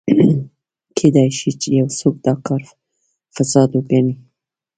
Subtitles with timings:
[0.97, 1.49] کېدای شي
[1.79, 2.61] یو څوک دا کار
[3.35, 4.13] فساد وګڼي.